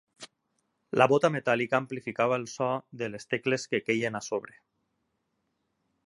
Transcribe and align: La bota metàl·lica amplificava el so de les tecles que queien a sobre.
La 1.01 1.05
bota 1.11 1.29
metàl·lica 1.33 1.77
amplificava 1.83 2.39
el 2.41 2.47
so 2.53 2.69
de 3.01 3.09
les 3.15 3.29
tecles 3.35 3.67
que 3.75 3.83
queien 3.91 4.21
a 4.21 4.23
sobre. 4.29 4.57